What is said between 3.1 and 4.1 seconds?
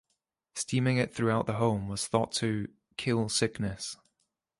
sickness.